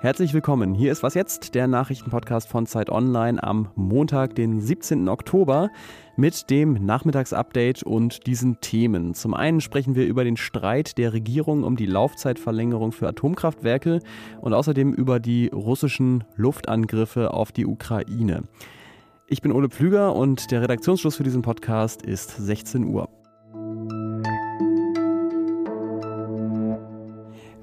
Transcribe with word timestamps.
Herzlich 0.00 0.32
willkommen. 0.34 0.74
Hier 0.74 0.90
ist 0.90 1.04
Was 1.04 1.14
jetzt, 1.14 1.54
der 1.54 1.68
Nachrichtenpodcast 1.68 2.48
von 2.48 2.66
Zeit 2.66 2.90
Online 2.90 3.42
am 3.42 3.68
Montag, 3.76 4.34
den 4.34 4.60
17. 4.60 5.08
Oktober 5.08 5.70
mit 6.16 6.50
dem 6.50 6.84
Nachmittagsupdate 6.84 7.82
und 7.82 8.26
diesen 8.26 8.60
Themen. 8.60 9.14
Zum 9.14 9.34
einen 9.34 9.60
sprechen 9.60 9.94
wir 9.94 10.06
über 10.06 10.24
den 10.24 10.36
Streit 10.36 10.98
der 10.98 11.12
Regierung 11.12 11.62
um 11.62 11.76
die 11.76 11.86
Laufzeitverlängerung 11.86 12.92
für 12.92 13.08
Atomkraftwerke 13.08 14.00
und 14.40 14.52
außerdem 14.52 14.92
über 14.94 15.20
die 15.20 15.48
russischen 15.48 16.24
Luftangriffe 16.36 17.34
auf 17.34 17.52
die 17.52 17.66
Ukraine. 17.66 18.44
Ich 19.26 19.42
bin 19.42 19.52
Ole 19.52 19.68
Pflüger 19.68 20.16
und 20.16 20.50
der 20.50 20.62
Redaktionsschluss 20.62 21.16
für 21.16 21.24
diesen 21.24 21.42
Podcast 21.42 22.02
ist 22.02 22.36
16 22.36 22.84
Uhr. 22.84 23.08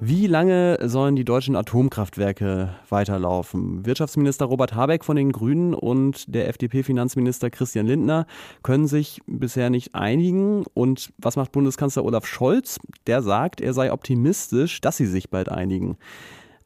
Wie 0.08 0.28
lange 0.28 0.78
sollen 0.88 1.16
die 1.16 1.24
deutschen 1.24 1.56
Atomkraftwerke 1.56 2.76
weiterlaufen? 2.88 3.84
Wirtschaftsminister 3.84 4.44
Robert 4.44 4.72
Habeck 4.72 5.04
von 5.04 5.16
den 5.16 5.32
Grünen 5.32 5.74
und 5.74 6.32
der 6.32 6.46
FDP-Finanzminister 6.46 7.50
Christian 7.50 7.88
Lindner 7.88 8.28
können 8.62 8.86
sich 8.86 9.20
bisher 9.26 9.68
nicht 9.68 9.96
einigen. 9.96 10.64
Und 10.74 11.12
was 11.18 11.34
macht 11.34 11.50
Bundeskanzler 11.50 12.04
Olaf 12.04 12.24
Scholz? 12.24 12.78
Der 13.08 13.20
sagt, 13.20 13.60
er 13.60 13.72
sei 13.72 13.92
optimistisch, 13.92 14.80
dass 14.80 14.96
sie 14.96 15.06
sich 15.06 15.28
bald 15.28 15.48
einigen. 15.48 15.98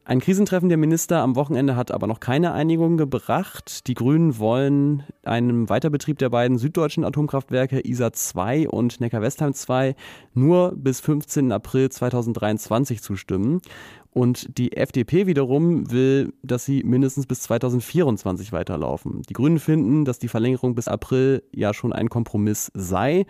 Ein 0.03 0.19
Krisentreffen 0.19 0.67
der 0.67 0.79
Minister 0.79 1.19
am 1.19 1.35
Wochenende 1.35 1.75
hat 1.75 1.91
aber 1.91 2.07
noch 2.07 2.19
keine 2.19 2.53
Einigung 2.53 2.97
gebracht. 2.97 3.85
Die 3.87 3.93
Grünen 3.93 4.39
wollen 4.39 5.03
einem 5.23 5.69
Weiterbetrieb 5.69 6.17
der 6.17 6.29
beiden 6.29 6.57
süddeutschen 6.57 7.05
Atomkraftwerke 7.05 7.87
ISA 7.87 8.11
2 8.11 8.67
und 8.67 8.99
Neckar-Westheim 8.99 9.53
2 9.53 9.95
nur 10.33 10.73
bis 10.75 11.01
15. 11.01 11.51
April 11.51 11.89
2023 11.89 13.03
zustimmen. 13.03 13.61
Und 14.09 14.57
die 14.57 14.75
FDP 14.75 15.27
wiederum 15.27 15.91
will, 15.91 16.33
dass 16.41 16.65
sie 16.65 16.83
mindestens 16.83 17.27
bis 17.27 17.41
2024 17.41 18.51
weiterlaufen. 18.51 19.21
Die 19.29 19.33
Grünen 19.33 19.59
finden, 19.59 20.03
dass 20.03 20.17
die 20.17 20.27
Verlängerung 20.27 20.73
bis 20.73 20.87
April 20.87 21.43
ja 21.53 21.75
schon 21.75 21.93
ein 21.93 22.09
Kompromiss 22.09 22.71
sei. 22.73 23.27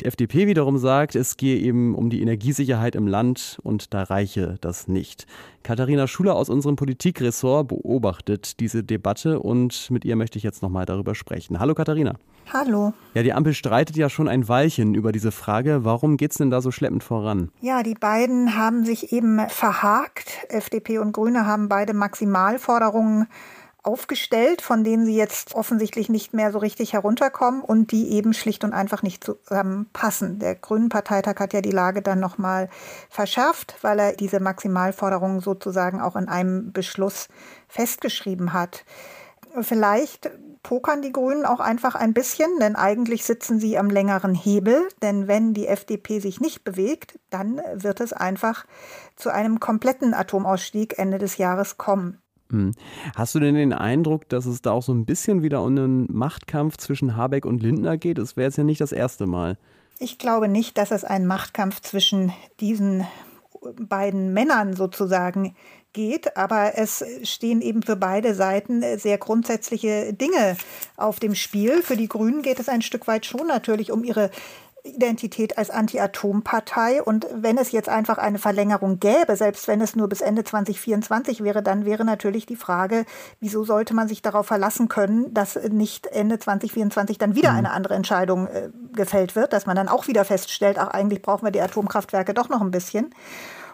Die 0.00 0.06
FDP 0.06 0.46
wiederum 0.46 0.78
sagt, 0.78 1.14
es 1.14 1.36
gehe 1.36 1.58
eben 1.58 1.94
um 1.94 2.10
die 2.10 2.22
Energiesicherheit 2.22 2.96
im 2.96 3.06
Land 3.06 3.58
und 3.62 3.92
da 3.94 4.02
reiche 4.04 4.56
das 4.60 4.88
nicht. 4.88 5.26
Katharina 5.62 6.06
Schuler 6.06 6.34
aus 6.34 6.48
unserem 6.48 6.76
Politikressort 6.76 7.68
beobachtet 7.68 8.58
diese 8.60 8.82
Debatte 8.82 9.38
und 9.40 9.90
mit 9.90 10.04
ihr 10.04 10.16
möchte 10.16 10.38
ich 10.38 10.44
jetzt 10.44 10.62
nochmal 10.62 10.86
darüber 10.86 11.14
sprechen. 11.14 11.60
Hallo 11.60 11.74
Katharina. 11.74 12.14
Hallo. 12.52 12.92
Ja, 13.14 13.22
die 13.22 13.32
Ampel 13.32 13.54
streitet 13.54 13.96
ja 13.96 14.08
schon 14.08 14.28
ein 14.28 14.48
Weilchen 14.48 14.94
über 14.94 15.12
diese 15.12 15.30
Frage. 15.30 15.84
Warum 15.84 16.16
geht 16.16 16.32
es 16.32 16.38
denn 16.38 16.50
da 16.50 16.60
so 16.60 16.70
schleppend 16.70 17.04
voran? 17.04 17.50
Ja, 17.60 17.82
die 17.82 17.94
beiden 17.94 18.56
haben 18.56 18.84
sich 18.84 19.12
eben 19.12 19.40
verhakt. 19.48 20.38
FDP 20.48 20.98
und 20.98 21.12
Grüne 21.12 21.46
haben 21.46 21.68
beide 21.68 21.94
Maximalforderungen 21.94 23.26
aufgestellt, 23.82 24.62
von 24.62 24.84
denen 24.84 25.04
sie 25.04 25.16
jetzt 25.16 25.54
offensichtlich 25.54 26.08
nicht 26.08 26.34
mehr 26.34 26.52
so 26.52 26.58
richtig 26.58 26.92
herunterkommen 26.92 27.62
und 27.62 27.90
die 27.90 28.12
eben 28.12 28.32
schlicht 28.32 28.62
und 28.64 28.72
einfach 28.72 29.02
nicht 29.02 29.24
zusammenpassen. 29.24 30.38
Der 30.38 30.54
Grünen 30.54 30.88
Parteitag 30.88 31.40
hat 31.40 31.52
ja 31.52 31.60
die 31.60 31.72
Lage 31.72 32.00
dann 32.00 32.20
nochmal 32.20 32.68
verschärft, 33.10 33.76
weil 33.82 33.98
er 33.98 34.12
diese 34.12 34.38
Maximalforderungen 34.38 35.40
sozusagen 35.40 36.00
auch 36.00 36.14
in 36.14 36.28
einem 36.28 36.72
Beschluss 36.72 37.28
festgeschrieben 37.68 38.52
hat. 38.52 38.84
Vielleicht 39.60 40.30
pokern 40.62 41.02
die 41.02 41.12
Grünen 41.12 41.44
auch 41.44 41.60
einfach 41.60 41.96
ein 41.96 42.14
bisschen, 42.14 42.48
denn 42.60 42.76
eigentlich 42.76 43.24
sitzen 43.24 43.58
sie 43.58 43.76
am 43.76 43.90
längeren 43.90 44.34
Hebel. 44.34 44.88
Denn 45.02 45.26
wenn 45.26 45.54
die 45.54 45.66
FDP 45.66 46.20
sich 46.20 46.40
nicht 46.40 46.64
bewegt, 46.64 47.18
dann 47.30 47.60
wird 47.74 48.00
es 48.00 48.12
einfach 48.12 48.64
zu 49.16 49.30
einem 49.30 49.60
kompletten 49.60 50.14
Atomausstieg 50.14 50.98
Ende 50.98 51.18
des 51.18 51.36
Jahres 51.36 51.78
kommen. 51.78 52.21
Hm. 52.52 52.72
Hast 53.16 53.34
du 53.34 53.40
denn 53.40 53.54
den 53.54 53.72
Eindruck, 53.72 54.28
dass 54.28 54.44
es 54.46 54.62
da 54.62 54.72
auch 54.72 54.82
so 54.82 54.92
ein 54.92 55.06
bisschen 55.06 55.42
wieder 55.42 55.62
um 55.62 55.68
einen 55.68 56.06
Machtkampf 56.12 56.76
zwischen 56.76 57.16
Habeck 57.16 57.46
und 57.46 57.62
Lindner 57.62 57.96
geht? 57.96 58.18
Das 58.18 58.36
wäre 58.36 58.46
jetzt 58.46 58.58
ja 58.58 58.64
nicht 58.64 58.80
das 58.80 58.92
erste 58.92 59.26
Mal. 59.26 59.58
Ich 59.98 60.18
glaube 60.18 60.48
nicht, 60.48 60.76
dass 60.76 60.90
es 60.90 61.04
einen 61.04 61.26
Machtkampf 61.26 61.80
zwischen 61.80 62.32
diesen 62.60 63.06
beiden 63.78 64.32
Männern 64.32 64.74
sozusagen 64.74 65.54
geht, 65.92 66.36
aber 66.36 66.72
es 66.76 67.04
stehen 67.22 67.60
eben 67.60 67.82
für 67.82 67.96
beide 67.96 68.34
Seiten 68.34 68.82
sehr 68.98 69.18
grundsätzliche 69.18 70.12
Dinge 70.12 70.56
auf 70.96 71.20
dem 71.20 71.34
Spiel. 71.34 71.82
Für 71.82 71.96
die 71.96 72.08
Grünen 72.08 72.42
geht 72.42 72.58
es 72.58 72.68
ein 72.68 72.82
Stück 72.82 73.06
weit 73.06 73.26
schon 73.26 73.46
natürlich 73.46 73.92
um 73.92 74.04
ihre 74.04 74.30
Identität 74.84 75.58
als 75.58 75.70
Anti-Atom-Partei. 75.70 77.02
Und 77.02 77.26
wenn 77.32 77.56
es 77.56 77.70
jetzt 77.70 77.88
einfach 77.88 78.18
eine 78.18 78.38
Verlängerung 78.38 78.98
gäbe, 78.98 79.36
selbst 79.36 79.68
wenn 79.68 79.80
es 79.80 79.94
nur 79.94 80.08
bis 80.08 80.20
Ende 80.20 80.44
2024 80.44 81.44
wäre, 81.44 81.62
dann 81.62 81.84
wäre 81.84 82.04
natürlich 82.04 82.46
die 82.46 82.56
Frage, 82.56 83.04
wieso 83.38 83.64
sollte 83.64 83.94
man 83.94 84.08
sich 84.08 84.22
darauf 84.22 84.46
verlassen 84.46 84.88
können, 84.88 85.32
dass 85.32 85.56
nicht 85.56 86.06
Ende 86.08 86.38
2024 86.38 87.18
dann 87.18 87.34
wieder 87.34 87.52
mhm. 87.52 87.58
eine 87.58 87.70
andere 87.70 87.94
Entscheidung 87.94 88.48
äh, 88.48 88.70
gefällt 88.92 89.36
wird, 89.36 89.52
dass 89.52 89.66
man 89.66 89.76
dann 89.76 89.88
auch 89.88 90.08
wieder 90.08 90.24
feststellt, 90.24 90.78
ach, 90.78 90.88
eigentlich 90.88 91.22
brauchen 91.22 91.46
wir 91.46 91.52
die 91.52 91.60
Atomkraftwerke 91.60 92.34
doch 92.34 92.48
noch 92.48 92.60
ein 92.60 92.70
bisschen. 92.72 93.14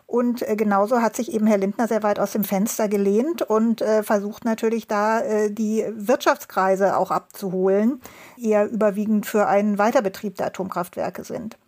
Und 0.08 0.40
äh, 0.40 0.56
genauso 0.56 1.02
hat 1.02 1.14
sich 1.14 1.34
eben 1.34 1.46
Herr 1.46 1.58
Lindner 1.58 1.86
sehr 1.86 2.02
weit 2.02 2.18
aus 2.18 2.32
dem 2.32 2.42
Fenster 2.42 2.88
gelehnt 2.88 3.42
und 3.42 3.82
äh, 3.82 4.02
versucht 4.02 4.46
natürlich 4.46 4.86
da 4.86 5.20
äh, 5.20 5.50
die 5.52 5.84
Wirtschaftskreise 5.94 6.96
auch 6.96 7.10
abzuholen, 7.10 8.00
eher 8.40 8.70
überwiegend 8.70 9.26
für 9.26 9.46
einen 9.46 9.76
Weiterbetrieb 9.76 10.36
der 10.36 10.46
Atomkraftwerke 10.46 11.24
sind. 11.24 11.58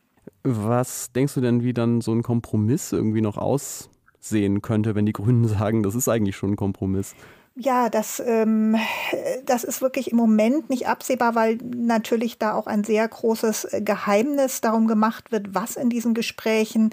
Was 0.43 1.13
denkst 1.13 1.35
du 1.35 1.43
denn, 1.43 1.63
wie 1.63 1.75
dann 1.75 2.01
so 2.01 2.15
ein 2.15 2.23
Kompromiss 2.23 2.93
irgendwie 2.93 3.21
noch 3.21 3.37
aussehen 3.37 4.63
könnte, 4.63 4.95
wenn 4.95 5.05
die 5.05 5.13
Grünen 5.13 5.47
sagen, 5.49 5.83
das 5.83 5.95
ist 5.95 6.09
eigentlich 6.09 6.37
schon 6.37 6.53
ein 6.53 6.57
Kompromiss? 6.57 7.15
Ja, 7.57 7.91
das, 7.91 8.23
ähm, 8.25 8.77
das 9.45 9.65
ist 9.65 9.83
wirklich 9.83 10.13
im 10.13 10.17
Moment 10.17 10.71
nicht 10.71 10.89
absehbar, 10.89 11.35
weil 11.35 11.57
natürlich 11.57 12.39
da 12.39 12.55
auch 12.55 12.67
ein 12.67 12.85
sehr 12.85 13.07
großes 13.07 13.69
Geheimnis 13.81 14.63
darum 14.63 14.87
gemacht 14.87 15.31
wird, 15.31 15.55
was 15.55 15.77
in 15.77 15.91
diesen 15.91 16.15
Gesprächen 16.15 16.91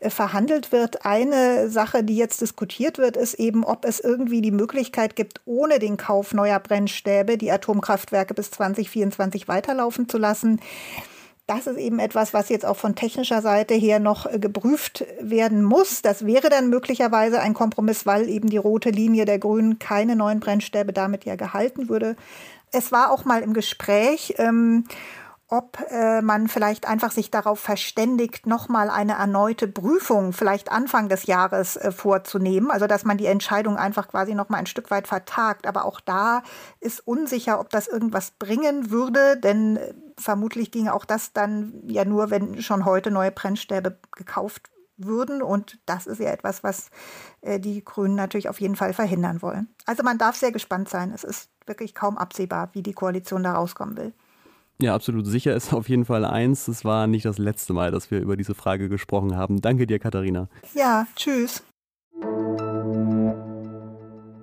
verhandelt 0.00 0.72
wird. 0.72 1.04
Eine 1.04 1.68
Sache, 1.68 2.04
die 2.04 2.16
jetzt 2.16 2.40
diskutiert 2.40 2.98
wird, 2.98 3.16
ist 3.16 3.34
eben, 3.34 3.64
ob 3.64 3.84
es 3.84 4.00
irgendwie 4.00 4.40
die 4.40 4.52
Möglichkeit 4.52 5.16
gibt, 5.16 5.40
ohne 5.44 5.78
den 5.78 5.96
Kauf 5.96 6.34
neuer 6.34 6.60
Brennstäbe 6.60 7.36
die 7.36 7.50
Atomkraftwerke 7.50 8.34
bis 8.34 8.50
2024 8.52 9.48
weiterlaufen 9.48 10.08
zu 10.08 10.18
lassen. 10.18 10.60
Das 11.48 11.66
ist 11.66 11.78
eben 11.78 11.98
etwas, 11.98 12.34
was 12.34 12.50
jetzt 12.50 12.66
auch 12.66 12.76
von 12.76 12.94
technischer 12.94 13.40
Seite 13.40 13.72
her 13.72 14.00
noch 14.00 14.26
äh, 14.26 14.38
geprüft 14.38 15.06
werden 15.18 15.64
muss. 15.64 16.02
Das 16.02 16.26
wäre 16.26 16.50
dann 16.50 16.68
möglicherweise 16.68 17.40
ein 17.40 17.54
Kompromiss, 17.54 18.04
weil 18.04 18.28
eben 18.28 18.50
die 18.50 18.58
rote 18.58 18.90
Linie 18.90 19.24
der 19.24 19.38
Grünen 19.38 19.78
keine 19.78 20.14
neuen 20.14 20.40
Brennstäbe 20.40 20.92
damit 20.92 21.24
ja 21.24 21.36
gehalten 21.36 21.88
würde. 21.88 22.16
Es 22.70 22.92
war 22.92 23.10
auch 23.10 23.24
mal 23.24 23.42
im 23.42 23.54
Gespräch. 23.54 24.34
Ähm, 24.36 24.84
ob 25.50 25.78
äh, 25.90 26.20
man 26.20 26.46
vielleicht 26.46 26.86
einfach 26.86 27.10
sich 27.10 27.30
darauf 27.30 27.58
verständigt, 27.58 28.46
nochmal 28.46 28.90
eine 28.90 29.14
erneute 29.14 29.66
Prüfung 29.66 30.34
vielleicht 30.34 30.70
Anfang 30.70 31.08
des 31.08 31.24
Jahres 31.24 31.76
äh, 31.76 31.90
vorzunehmen. 31.90 32.70
Also 32.70 32.86
dass 32.86 33.06
man 33.06 33.16
die 33.16 33.26
Entscheidung 33.26 33.78
einfach 33.78 34.08
quasi 34.08 34.34
nochmal 34.34 34.60
ein 34.60 34.66
Stück 34.66 34.90
weit 34.90 35.08
vertagt. 35.08 35.66
Aber 35.66 35.86
auch 35.86 36.00
da 36.00 36.42
ist 36.80 37.00
unsicher, 37.06 37.60
ob 37.60 37.70
das 37.70 37.88
irgendwas 37.88 38.32
bringen 38.32 38.90
würde, 38.90 39.38
denn 39.38 39.78
äh, 39.78 39.94
vermutlich 40.18 40.70
ginge 40.70 40.92
auch 40.92 41.06
das 41.06 41.32
dann 41.32 41.72
ja 41.86 42.04
nur, 42.04 42.30
wenn 42.30 42.60
schon 42.60 42.84
heute 42.84 43.10
neue 43.10 43.30
Brennstäbe 43.30 43.98
gekauft 44.12 44.68
würden. 44.98 45.40
Und 45.40 45.78
das 45.86 46.06
ist 46.06 46.20
ja 46.20 46.30
etwas, 46.30 46.62
was 46.62 46.90
äh, 47.40 47.58
die 47.58 47.82
Grünen 47.82 48.16
natürlich 48.16 48.50
auf 48.50 48.60
jeden 48.60 48.76
Fall 48.76 48.92
verhindern 48.92 49.40
wollen. 49.40 49.74
Also 49.86 50.02
man 50.02 50.18
darf 50.18 50.36
sehr 50.36 50.52
gespannt 50.52 50.90
sein. 50.90 51.10
Es 51.14 51.24
ist 51.24 51.48
wirklich 51.64 51.94
kaum 51.94 52.18
absehbar, 52.18 52.68
wie 52.72 52.82
die 52.82 52.92
Koalition 52.92 53.42
da 53.42 53.54
rauskommen 53.54 53.96
will. 53.96 54.12
Ja, 54.80 54.94
absolut 54.94 55.26
sicher 55.26 55.56
ist 55.56 55.74
auf 55.74 55.88
jeden 55.88 56.04
Fall 56.04 56.24
eins. 56.24 56.68
Es 56.68 56.84
war 56.84 57.08
nicht 57.08 57.24
das 57.24 57.38
letzte 57.38 57.72
Mal, 57.72 57.90
dass 57.90 58.12
wir 58.12 58.20
über 58.20 58.36
diese 58.36 58.54
Frage 58.54 58.88
gesprochen 58.88 59.36
haben. 59.36 59.60
Danke 59.60 59.88
dir, 59.88 59.98
Katharina. 59.98 60.48
Ja, 60.72 61.06
tschüss. 61.16 61.64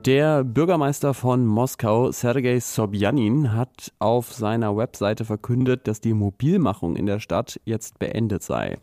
Der 0.06 0.44
Bürgermeister 0.44 1.16
von 1.16 1.48
Moskau, 1.48 2.12
Sergei 2.12 2.60
Sobjanin, 2.60 3.54
hat 3.54 3.92
auf 3.98 4.34
seiner 4.34 4.78
Webseite 4.78 5.26
verkündet, 5.26 5.88
dass 5.88 6.00
die 6.00 6.14
Mobilmachung 6.14 6.96
in 6.96 7.08
der 7.08 7.20
Stadt 7.20 7.60
jetzt 7.66 7.98
beendet 7.98 8.44
sei. 8.44 8.78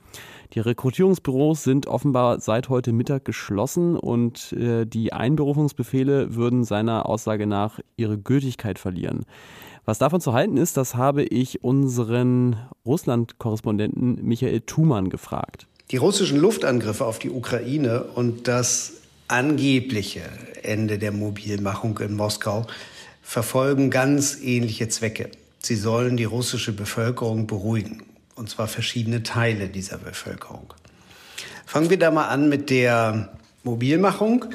Die 0.55 0.59
Rekrutierungsbüros 0.59 1.63
sind 1.63 1.87
offenbar 1.87 2.41
seit 2.41 2.71
heute 2.71 2.93
Mittag 2.93 3.25
geschlossen 3.25 3.97
und 3.97 4.53
äh, 4.55 4.85
die 4.85 5.13
Einberufungsbefehle 5.13 6.35
würden 6.35 6.65
seiner 6.65 7.07
Aussage 7.09 7.47
nach 7.47 7.79
ihre 7.97 8.19
Gültigkeit 8.19 8.81
verlieren. 8.81 9.25
Was 9.85 9.99
davon 9.99 10.21
zu 10.21 10.33
halten 10.33 10.57
ist, 10.57 10.77
das 10.77 10.95
habe 10.95 11.25
ich 11.25 11.65
unseren 11.65 12.57
Russland-Korrespondenten 12.87 14.25
Michael 14.25 14.61
Thumann 14.61 15.11
gefragt. 15.11 15.67
Die 15.91 15.97
russischen 15.97 16.39
Luftangriffe 16.39 17.05
auf 17.05 17.19
die 17.19 17.31
Ukraine 17.31 18.05
und 18.05 18.47
das 18.47 18.93
angebliche 19.27 20.23
Ende 20.63 20.99
der 20.99 21.11
Mobilmachung 21.11 21.99
in 21.99 22.15
Moskau 22.15 22.67
verfolgen 23.23 23.91
ganz 23.91 24.39
ähnliche 24.41 24.89
Zwecke. 24.89 25.31
Sie 25.59 25.77
sollen 25.77 26.17
die 26.17 26.25
russische 26.25 26.73
Bevölkerung 26.73 27.47
beruhigen. 27.47 28.03
und 28.35 28.49
zwar 28.49 28.67
verschiedene 28.67 29.23
Teile 29.23 29.69
dieser 29.69 29.99
Bevölkerung. 29.99 30.73
Fangen 31.67 31.91
wir 31.91 31.99
da 31.99 32.11
mal 32.11 32.29
an 32.29 32.49
mit 32.49 32.71
der 32.71 33.29
Mobilmachung. 33.63 34.47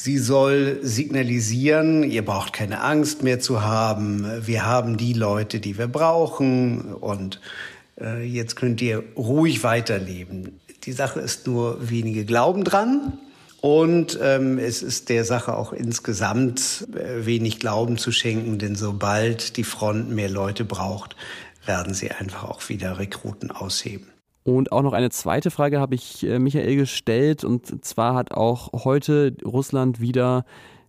Sie 0.00 0.18
soll 0.18 0.78
signalisieren, 0.80 2.04
ihr 2.04 2.24
braucht 2.24 2.52
keine 2.52 2.82
Angst 2.82 3.24
mehr 3.24 3.40
zu 3.40 3.62
haben. 3.62 4.24
Wir 4.46 4.64
haben 4.64 4.96
die 4.96 5.12
Leute, 5.12 5.58
die 5.58 5.76
wir 5.76 5.88
brauchen 5.88 6.94
und 6.94 7.40
äh, 8.00 8.22
jetzt 8.22 8.54
könnt 8.54 8.80
ihr 8.80 9.02
ruhig 9.16 9.64
weiterleben. 9.64 10.60
Die 10.84 10.92
Sache 10.92 11.18
ist 11.18 11.48
nur, 11.48 11.90
wenige 11.90 12.24
glauben 12.24 12.62
dran. 12.62 13.18
Und 13.60 14.16
ähm, 14.22 14.60
es 14.60 14.84
ist 14.84 15.08
der 15.08 15.24
Sache 15.24 15.56
auch 15.56 15.72
insgesamt 15.72 16.86
äh, 16.94 17.26
wenig 17.26 17.58
Glauben 17.58 17.98
zu 17.98 18.12
schenken, 18.12 18.60
denn 18.60 18.76
sobald 18.76 19.56
die 19.56 19.64
Front 19.64 20.10
mehr 20.10 20.30
Leute 20.30 20.64
braucht, 20.64 21.16
werden 21.66 21.92
sie 21.92 22.12
einfach 22.12 22.44
auch 22.44 22.68
wieder 22.68 23.00
Rekruten 23.00 23.50
ausheben. 23.50 24.06
Und 24.48 24.72
auch 24.72 24.80
noch 24.80 24.94
eine 24.94 25.10
zweite 25.10 25.50
Frage 25.50 25.78
habe 25.78 25.94
ich 25.94 26.26
äh, 26.26 26.38
Michael 26.38 26.76
gestellt. 26.76 27.44
Und 27.44 27.84
zwar 27.84 28.14
hat 28.14 28.32
auch 28.32 28.84
heute 28.84 29.34
Russland 29.44 30.00
wieder 30.00 30.46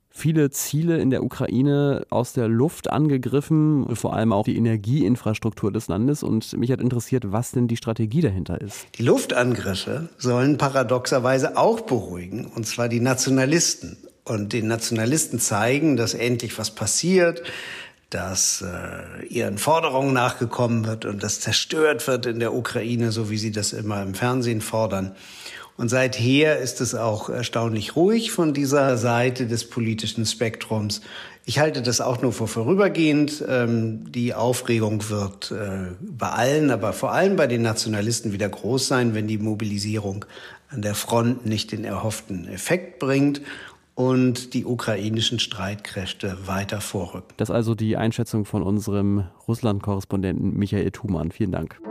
viele 0.09 0.50
Ziele 0.50 0.97
in 1.00 1.09
der 1.09 1.25
Ukraine 1.25 2.06
aus 2.09 2.31
der 2.31 2.47
Luft 2.47 2.89
angegriffen, 2.89 3.94
vor 3.97 4.13
allem 4.13 4.31
auch 4.31 4.45
die 4.45 4.56
Energieinfrastruktur 4.56 5.73
des 5.73 5.89
Landes. 5.89 6.23
Und 6.23 6.57
mich 6.57 6.71
hat 6.71 6.79
interessiert, 6.79 7.33
was 7.33 7.51
denn 7.51 7.67
die 7.67 7.75
Strategie 7.75 8.21
dahinter 8.21 8.61
ist. 8.61 8.88
Die 8.97 9.03
Luftangriffe 9.03 10.07
sollen 10.17 10.57
paradoxerweise 10.57 11.57
auch 11.57 11.81
beruhigen, 11.81 12.45
und 12.45 12.65
zwar 12.65 12.88
die 12.88 13.01
Nationalisten. 13.01 13.97
Und 14.23 14.53
den 14.53 14.67
Nationalisten 14.67 15.39
zeigen, 15.39 15.97
dass 15.97 16.13
endlich 16.13 16.57
was 16.59 16.75
passiert, 16.75 17.41
dass 18.09 18.61
äh, 18.63 19.25
ihren 19.27 19.57
Forderungen 19.57 20.13
nachgekommen 20.13 20.85
wird 20.85 21.06
und 21.06 21.21
das 21.21 21.39
zerstört 21.39 22.07
wird 22.07 22.25
in 22.25 22.39
der 22.39 22.53
Ukraine, 22.53 23.11
so 23.11 23.29
wie 23.29 23.38
sie 23.38 23.51
das 23.51 23.73
immer 23.73 24.01
im 24.01 24.15
Fernsehen 24.15 24.61
fordern. 24.61 25.15
Und 25.77 25.88
seither 25.88 26.59
ist 26.59 26.81
es 26.81 26.94
auch 26.94 27.29
erstaunlich 27.29 27.95
ruhig 27.95 28.31
von 28.31 28.53
dieser 28.53 28.97
Seite 28.97 29.47
des 29.47 29.69
politischen 29.69 30.25
Spektrums. 30.25 31.00
Ich 31.45 31.59
halte 31.59 31.81
das 31.81 32.01
auch 32.01 32.21
nur 32.21 32.33
für 32.33 32.47
vorübergehend. 32.47 33.44
Ähm, 33.47 34.12
die 34.12 34.33
Aufregung 34.33 35.09
wird 35.09 35.51
äh, 35.51 35.95
bei 36.01 36.29
allen, 36.29 36.69
aber 36.69 36.91
vor 36.91 37.13
allem 37.13 37.38
bei 37.38 37.47
den 37.47 37.62
Nationalisten 37.62 38.33
wieder 38.33 38.50
groß 38.50 38.88
sein, 38.88 39.13
wenn 39.13 39.27
die 39.27 39.38
Mobilisierung 39.38 40.25
an 40.69 40.81
der 40.81 40.95
Front 40.95 41.45
nicht 41.45 41.71
den 41.71 41.85
erhofften 41.85 42.47
Effekt 42.47 43.00
bringt 43.00 43.41
und 44.00 44.54
die 44.54 44.63
ukrainischen 44.63 45.40
Streitkräfte 45.40 46.48
weiter 46.48 46.80
vorrücken. 46.80 47.34
Das 47.36 47.50
ist 47.50 47.56
also 47.56 47.75
die 47.75 47.98
Einschätzung 47.98 48.46
von 48.46 48.63
unserem 48.63 49.25
Russland-Korrespondenten 49.46 50.57
Michael 50.57 50.90
Thumann. 50.92 51.31
Vielen 51.31 51.51
Dank. 51.51 51.81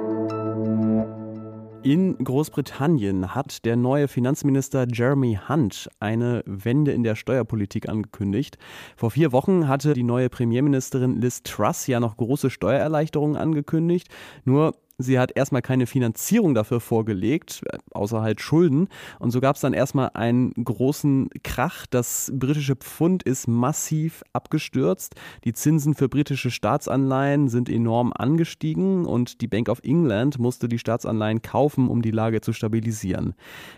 In 1.83 2.17
Großbritannien 2.17 3.35
hat 3.35 3.67
der 3.67 3.77
neue 3.77 4.09
Finanzminister 4.09 4.87
Jeremy 4.91 5.39
Hunt 5.51 5.91
eine 6.01 6.43
Wende 6.47 6.93
in 6.93 7.03
der 7.03 7.15
Steuerpolitik 7.15 7.91
angekündigt. 7.91 8.57
Vor 8.97 9.11
vier 9.11 9.31
Wochen 9.33 9.69
hatte 9.69 9.93
die 9.93 10.03
neue 10.03 10.31
Premierministerin 10.31 11.21
Liz 11.21 11.43
Truss 11.43 11.87
ja 11.89 12.01
noch 12.01 12.17
große 12.17 12.49
Steuererleichterungen 12.49 13.37
angekündigt. 13.37 14.09
Nur 14.47 14.73
Sie 15.00 15.21
hat 15.21 15.31
erstmal 15.37 15.62
keine 15.62 15.87
Finanzierung 15.87 16.55
dafür 16.55 16.81
vorgelegt, 16.81 17.62
außer 17.93 18.21
halt 18.21 18.41
Schulden. 18.41 18.89
Und 19.21 19.31
so 19.31 19.41
gab 19.41 19.55
es 19.55 19.62
dann 19.62 19.73
erstmal 19.73 20.11
einen 20.15 20.53
großen 20.53 21.31
Krach. 21.45 21.87
Das 21.87 22.33
britische 22.35 22.75
Pfund 22.75 23.23
ist 23.23 23.47
massiv 23.47 24.25
abgestürzt. 24.33 25.15
Die 25.45 25.53
Zinsen 25.53 25.95
für 25.95 26.09
britische 26.09 26.50
Staatsanleihen 26.50 27.49
sind 27.49 27.69
enorm 27.69 28.12
angestiegen 28.12 29.06
und 29.06 29.41
die 29.41 29.47
Bank 29.47 29.69
of 29.69 29.79
England 29.85 30.41
musste 30.41 30.69
die 30.69 30.81
Staatsanleihen 30.81 31.43
kaufen, 31.43 31.87
um 31.87 32.03
die 32.03 32.11
Lage 32.11 32.41
zu 32.41 32.53
stabilisieren. 32.53 33.35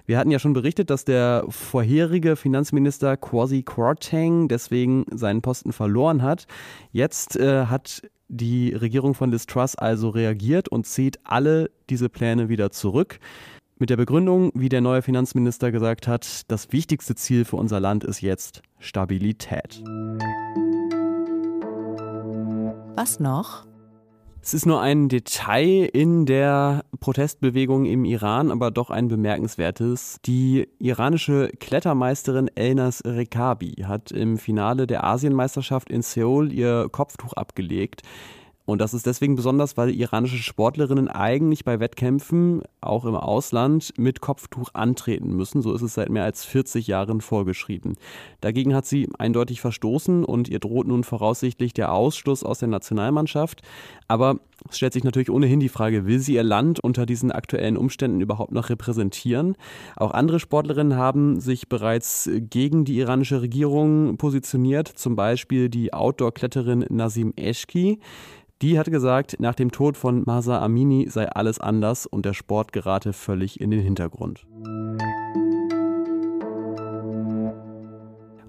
Wir 0.06 0.16
hatten 0.16 0.30
ja 0.30 0.38
schon 0.38 0.54
berichtet, 0.54 0.88
dass 0.88 1.04
der 1.04 1.44
vorherige 1.50 2.34
Finanzminister 2.34 3.18
Kwasi 3.18 3.62
Kwarteng 3.62 4.48
deswegen 4.48 5.04
seinen 5.12 5.42
Posten 5.42 5.72
verloren 5.72 6.22
hat. 6.22 6.46
Jetzt 6.92 7.36
äh, 7.36 7.66
hat 7.66 8.02
die 8.30 8.72
Regierung 8.72 9.14
von 9.14 9.30
Liz 9.30 9.46
Truss 9.46 9.74
also 9.74 10.08
reagiert 10.08 10.68
und 10.68 10.86
zieht 10.86 11.18
alle 11.24 11.70
diese 11.90 12.08
Pläne 12.08 12.48
wieder 12.48 12.70
zurück. 12.70 13.18
Mit 13.78 13.90
der 13.90 13.96
Begründung, 13.96 14.52
wie 14.54 14.68
der 14.68 14.80
neue 14.80 15.02
Finanzminister 15.02 15.72
gesagt 15.72 16.06
hat, 16.06 16.42
das 16.48 16.72
wichtigste 16.72 17.14
Ziel 17.14 17.44
für 17.44 17.56
unser 17.56 17.80
Land 17.80 18.04
ist 18.04 18.20
jetzt 18.20 18.62
Stabilität. 18.78 19.82
Was 22.94 23.18
noch? 23.18 23.69
Es 24.42 24.54
ist 24.54 24.64
nur 24.64 24.80
ein 24.80 25.10
Detail 25.10 25.84
in 25.92 26.24
der 26.24 26.84
Protestbewegung 26.98 27.84
im 27.84 28.06
Iran, 28.06 28.50
aber 28.50 28.70
doch 28.70 28.88
ein 28.88 29.08
bemerkenswertes. 29.08 30.18
Die 30.24 30.66
iranische 30.78 31.50
Klettermeisterin 31.60 32.48
Elnas 32.54 33.02
Rekabi 33.04 33.84
hat 33.86 34.12
im 34.12 34.38
Finale 34.38 34.86
der 34.86 35.04
Asienmeisterschaft 35.04 35.90
in 35.90 36.00
Seoul 36.00 36.52
ihr 36.52 36.88
Kopftuch 36.90 37.34
abgelegt. 37.34 38.02
Und 38.66 38.80
das 38.80 38.94
ist 38.94 39.06
deswegen 39.06 39.34
besonders, 39.34 39.76
weil 39.76 39.90
iranische 39.90 40.36
Sportlerinnen 40.36 41.08
eigentlich 41.08 41.64
bei 41.64 41.80
Wettkämpfen, 41.80 42.62
auch 42.80 43.04
im 43.04 43.16
Ausland, 43.16 43.92
mit 43.96 44.20
Kopftuch 44.20 44.70
antreten 44.74 45.34
müssen. 45.34 45.60
So 45.60 45.74
ist 45.74 45.82
es 45.82 45.94
seit 45.94 46.08
mehr 46.08 46.24
als 46.24 46.44
40 46.44 46.86
Jahren 46.86 47.20
vorgeschrieben. 47.20 47.96
Dagegen 48.40 48.74
hat 48.74 48.86
sie 48.86 49.08
eindeutig 49.18 49.60
verstoßen 49.60 50.24
und 50.24 50.48
ihr 50.48 50.60
droht 50.60 50.86
nun 50.86 51.04
voraussichtlich 51.04 51.74
der 51.74 51.92
Ausschluss 51.92 52.44
aus 52.44 52.60
der 52.60 52.68
Nationalmannschaft. 52.68 53.62
Aber 54.06 54.38
es 54.68 54.76
stellt 54.76 54.92
sich 54.92 55.04
natürlich 55.04 55.30
ohnehin 55.30 55.60
die 55.60 55.68
Frage, 55.68 56.06
will 56.06 56.18
sie 56.18 56.34
ihr 56.34 56.42
Land 56.42 56.80
unter 56.80 57.06
diesen 57.06 57.32
aktuellen 57.32 57.76
Umständen 57.76 58.20
überhaupt 58.20 58.52
noch 58.52 58.68
repräsentieren? 58.68 59.56
Auch 59.96 60.10
andere 60.10 60.38
Sportlerinnen 60.38 60.96
haben 60.96 61.40
sich 61.40 61.68
bereits 61.68 62.28
gegen 62.34 62.84
die 62.84 62.98
iranische 62.98 63.40
Regierung 63.40 64.16
positioniert, 64.16 64.88
zum 64.88 65.16
Beispiel 65.16 65.68
die 65.70 65.92
Outdoor-Kletterin 65.92 66.84
Nazim 66.90 67.32
Eschki. 67.36 68.00
Die 68.62 68.78
hatte 68.78 68.90
gesagt, 68.90 69.36
nach 69.40 69.54
dem 69.54 69.72
Tod 69.72 69.96
von 69.96 70.22
Masa 70.26 70.60
Amini 70.60 71.08
sei 71.08 71.26
alles 71.30 71.58
anders 71.58 72.04
und 72.04 72.26
der 72.26 72.34
Sport 72.34 72.74
gerate 72.74 73.14
völlig 73.14 73.58
in 73.58 73.70
den 73.70 73.80
Hintergrund. 73.80 74.46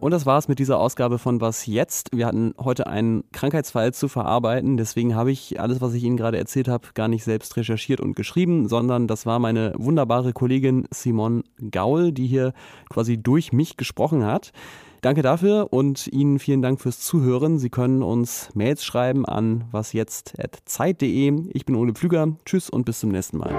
Und 0.02 0.12
das 0.12 0.26
war's 0.26 0.50
mit 0.50 0.60
dieser 0.60 0.80
Ausgabe 0.80 1.18
von 1.18 1.40
Was 1.40 1.66
jetzt? 1.66 2.10
Wir 2.14 2.26
hatten 2.26 2.54
heute 2.60 2.88
einen 2.88 3.24
Krankheitsfall 3.32 3.94
zu 3.94 4.10
verarbeiten, 4.10 4.76
deswegen 4.76 5.16
habe 5.16 5.32
ich 5.32 5.62
alles, 5.62 5.80
was 5.80 5.94
ich 5.94 6.04
Ihnen 6.04 6.18
gerade 6.18 6.38
erzählt 6.38 6.68
habe, 6.68 6.90
gar 6.94 7.08
nicht 7.08 7.24
selbst 7.24 7.56
recherchiert 7.56 8.02
und 8.02 8.14
geschrieben, 8.14 8.68
sondern 8.68 9.08
das 9.08 9.26
war 9.26 9.40
meine 9.40 9.74
wunderbare 9.78 10.34
Kollegin 10.34 10.88
Simon 10.92 11.44
Gaul, 11.72 12.12
die 12.12 12.28
hier 12.28 12.52
quasi 12.90 13.18
durch 13.18 13.54
mich 13.54 13.78
gesprochen 13.78 14.26
hat. 14.26 14.52
Danke 15.02 15.24
dafür 15.24 15.74
und 15.74 16.06
Ihnen 16.06 16.38
vielen 16.38 16.62
Dank 16.62 16.80
fürs 16.80 17.00
Zuhören. 17.00 17.58
Sie 17.58 17.72
können 17.72 18.04
uns 18.04 18.50
Mails 18.54 18.86
schreiben 18.86 19.26
an 19.26 19.66
wasjetzt.zeit.de. 19.72 21.50
Ich 21.54 21.66
bin 21.66 21.76
Ole 21.76 21.94
Pflüger. 21.94 22.38
Tschüss 22.46 22.70
und 22.70 22.86
bis 22.86 23.00
zum 23.00 23.10
nächsten 23.10 23.40
Mal. 23.40 23.50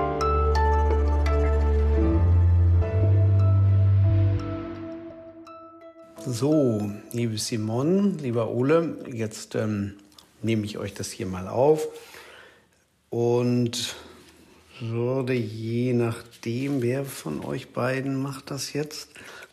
So, 6.25 6.89
liebe 7.11 7.37
Simon, 7.39 8.19
lieber 8.19 8.49
Ole, 8.49 8.99
jetzt 9.13 9.57
ähm, 9.57 9.95
nehme 10.43 10.65
ich 10.65 10.79
euch 10.79 10.95
das 10.95 11.11
hier 11.11 11.27
mal 11.27 11.49
auf 11.49 11.89
und 13.11 13.97
würde 14.79 15.35
je 15.35 15.93
nachdem, 15.93 16.83
wer 16.83 17.05
von 17.05 17.45
euch 17.45 17.71
beiden 17.71 18.23
macht 18.23 18.53
das 18.53 18.73
jetzt, 18.73 19.11